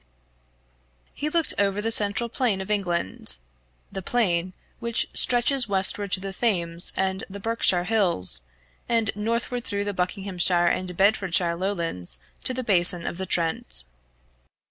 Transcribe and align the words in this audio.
He 1.13 1.29
looked 1.29 1.53
over 1.59 1.79
the 1.79 1.91
central 1.91 2.27
plain 2.27 2.59
of 2.59 2.71
England 2.71 3.37
the 3.91 4.01
plain 4.01 4.53
which 4.79 5.05
stretches 5.13 5.67
westward 5.69 6.11
to 6.13 6.19
the 6.19 6.33
Thames 6.33 6.91
and 6.97 7.23
the 7.29 7.39
Berkshire 7.39 7.83
hills, 7.83 8.41
and 8.89 9.11
northward 9.15 9.63
through 9.63 9.83
the 9.83 9.93
Buckinghamshire 9.93 10.65
and 10.65 10.97
Bedfordshire 10.97 11.55
lowlands 11.55 12.17
to 12.45 12.51
the 12.51 12.63
basin 12.63 13.05
of 13.05 13.19
the 13.19 13.27
Trent. 13.27 13.83